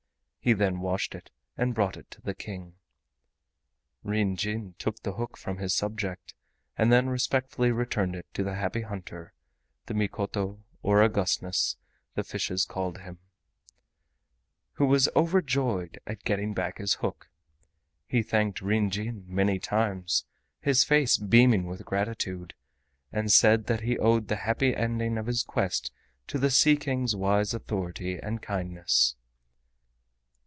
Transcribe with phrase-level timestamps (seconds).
[0.43, 2.73] He then washed it and brought it to the King.
[4.03, 6.33] Ryn Jin took the hook from his subject,
[6.75, 9.33] and then respectfully returned it to the Happy Hunter
[9.85, 11.77] (the Mikoto or Augustness,
[12.15, 13.19] the fishes called him),
[14.71, 17.29] who was overjoyed at getting back his hook.
[18.07, 20.25] He thanked Ryn Jin many times,
[20.59, 22.55] his face beaming with gratitude,
[23.11, 25.91] and said that he owed the happy ending of his quest
[26.25, 29.15] to the Sea King's wise authority and kindness.